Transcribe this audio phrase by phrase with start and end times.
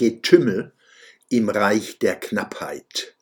[0.00, 0.72] Getümmel
[1.28, 3.16] im Reich der Knappheit.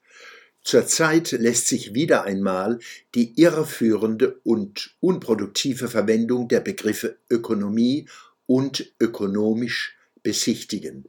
[0.63, 2.79] Zurzeit lässt sich wieder einmal
[3.17, 8.09] die irreführende und unproduktive Verwendung der Begriffe Ökonomie
[8.47, 11.07] und ökonomisch besichtigen.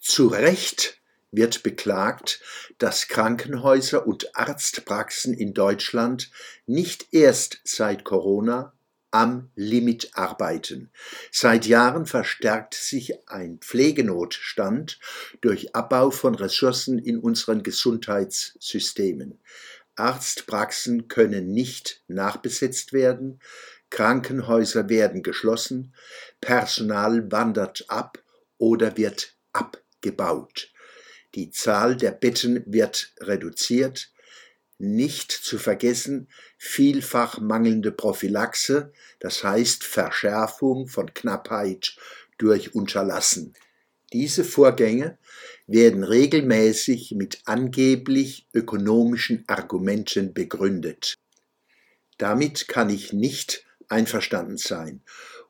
[0.00, 2.40] Zu Recht wird beklagt,
[2.78, 6.32] dass Krankenhäuser und Arztpraxen in Deutschland
[6.66, 8.72] nicht erst seit Corona
[9.12, 10.90] am Limit arbeiten.
[11.30, 14.98] Seit Jahren verstärkt sich ein Pflegenotstand
[15.40, 19.38] durch Abbau von Ressourcen in unseren Gesundheitssystemen.
[19.94, 23.40] Arztpraxen können nicht nachbesetzt werden,
[23.90, 25.94] Krankenhäuser werden geschlossen,
[26.40, 28.18] Personal wandert ab
[28.56, 30.72] oder wird abgebaut.
[31.34, 34.10] Die Zahl der Betten wird reduziert,
[34.82, 36.28] nicht zu vergessen
[36.58, 41.96] vielfach mangelnde Prophylaxe, das heißt Verschärfung von Knappheit
[42.38, 43.54] durch Unterlassen.
[44.12, 45.16] Diese Vorgänge
[45.66, 51.16] werden regelmäßig mit angeblich ökonomischen Argumenten begründet.
[52.18, 55.02] Damit kann ich nicht einverstanden sein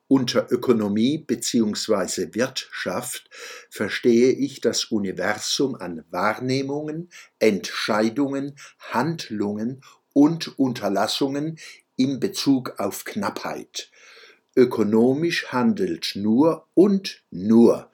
[0.07, 2.33] unter Ökonomie bzw.
[2.33, 3.29] Wirtschaft
[3.69, 9.81] verstehe ich das Universum an Wahrnehmungen, Entscheidungen, Handlungen
[10.13, 11.57] und Unterlassungen
[11.95, 13.89] in Bezug auf Knappheit.
[14.55, 17.91] Ökonomisch handelt nur und nur,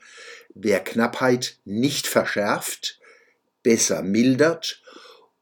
[0.53, 2.99] wer Knappheit nicht verschärft,
[3.63, 4.81] besser mildert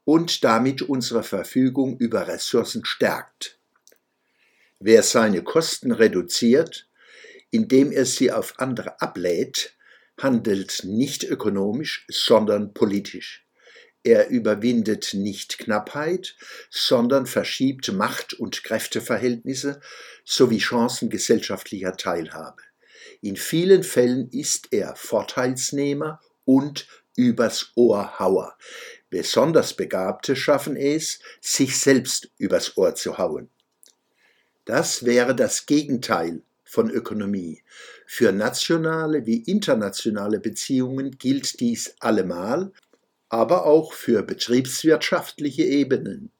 [0.04, 3.57] und damit unsere Verfügung über Ressourcen stärkt.
[4.80, 6.88] Wer seine Kosten reduziert,
[7.50, 9.76] indem er sie auf andere ablädt,
[10.20, 13.44] handelt nicht ökonomisch, sondern politisch.
[14.04, 16.36] Er überwindet nicht Knappheit,
[16.70, 19.80] sondern verschiebt Macht- und Kräfteverhältnisse
[20.24, 22.62] sowie Chancen gesellschaftlicher Teilhabe.
[23.20, 28.56] In vielen Fällen ist er Vorteilsnehmer und übers Ohr Hauer.
[29.10, 33.50] Besonders Begabte schaffen es, sich selbst übers Ohr zu hauen.
[34.68, 37.62] Das wäre das Gegenteil von Ökonomie.
[38.06, 42.72] Für nationale wie internationale Beziehungen gilt dies allemal,
[43.30, 46.32] aber auch für betriebswirtschaftliche Ebenen.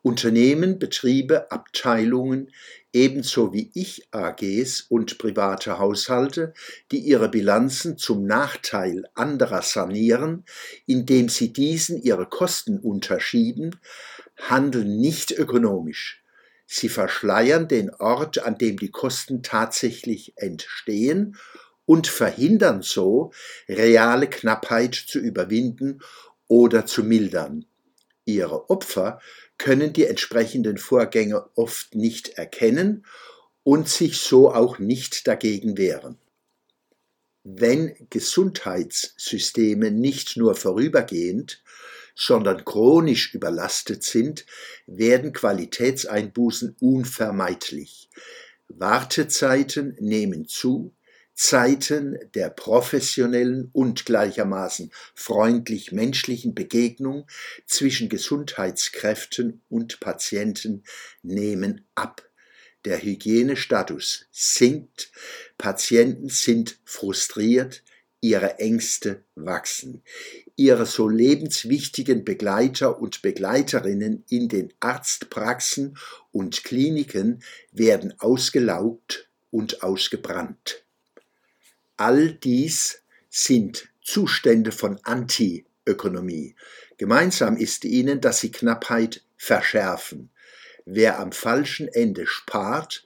[0.00, 2.50] Unternehmen, Betriebe, Abteilungen,
[2.94, 6.54] ebenso wie Ich AGs und private Haushalte,
[6.90, 10.46] die ihre Bilanzen zum Nachteil anderer sanieren,
[10.86, 13.78] indem sie diesen ihre Kosten unterschieben,
[14.38, 16.22] handeln nicht ökonomisch,
[16.70, 21.38] Sie verschleiern den Ort, an dem die Kosten tatsächlich entstehen
[21.86, 23.32] und verhindern so,
[23.70, 26.02] reale Knappheit zu überwinden
[26.46, 27.64] oder zu mildern.
[28.26, 29.18] Ihre Opfer
[29.56, 33.06] können die entsprechenden Vorgänge oft nicht erkennen
[33.62, 36.18] und sich so auch nicht dagegen wehren.
[37.44, 41.62] Wenn Gesundheitssysteme nicht nur vorübergehend,
[42.18, 44.44] sondern chronisch überlastet sind,
[44.86, 48.10] werden Qualitätseinbußen unvermeidlich.
[48.68, 50.94] Wartezeiten nehmen zu,
[51.32, 57.28] Zeiten der professionellen und gleichermaßen freundlich menschlichen Begegnung
[57.66, 60.82] zwischen Gesundheitskräften und Patienten
[61.22, 62.28] nehmen ab.
[62.84, 65.12] Der Hygienestatus sinkt,
[65.56, 67.84] Patienten sind frustriert,
[68.20, 70.02] ihre Ängste wachsen
[70.58, 75.96] ihre so lebenswichtigen Begleiter und Begleiterinnen in den Arztpraxen
[76.32, 80.82] und Kliniken werden ausgelaugt und ausgebrannt.
[81.96, 86.56] All dies sind Zustände von Antiökonomie.
[86.96, 90.30] Gemeinsam ist ihnen, dass sie Knappheit verschärfen.
[90.84, 93.04] Wer am falschen Ende spart,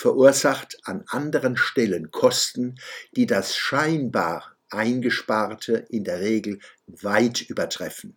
[0.00, 2.76] verursacht an anderen Stellen Kosten,
[3.16, 8.16] die das scheinbar Eingesparte in der Regel weit übertreffen.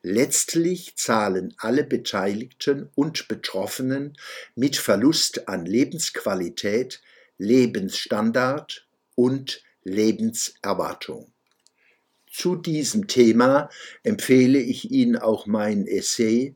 [0.00, 4.16] Letztlich zahlen alle Beteiligten und Betroffenen
[4.54, 7.02] mit Verlust an Lebensqualität,
[7.36, 11.30] Lebensstandard und Lebenserwartung.
[12.32, 13.68] Zu diesem Thema
[14.04, 16.54] empfehle ich Ihnen auch mein Essay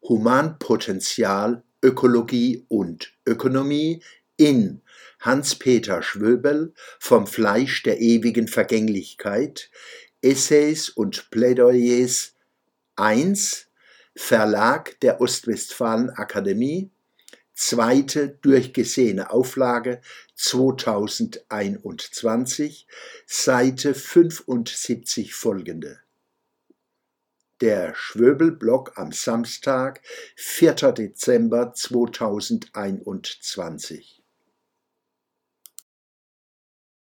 [0.00, 4.02] Humanpotenzial, Ökologie und Ökonomie
[4.36, 4.82] in
[5.20, 9.70] Hans-Peter Schwöbel vom Fleisch der ewigen Vergänglichkeit,
[10.22, 12.32] Essays und Plädoyers
[12.96, 13.66] 1,
[14.16, 16.90] Verlag der Ostwestfalen Akademie,
[17.54, 20.00] zweite durchgesehene Auflage
[20.34, 22.88] 2021,
[23.26, 26.00] Seite 75 folgende.
[27.60, 30.00] Der Schwöbel-Blog am Samstag,
[30.36, 30.74] 4.
[30.92, 34.17] Dezember 2021